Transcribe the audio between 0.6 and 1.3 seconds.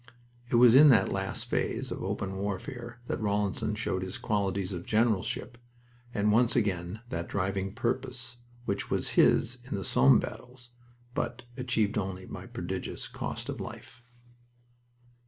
in that